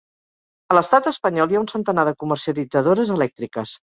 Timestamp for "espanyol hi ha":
1.11-1.61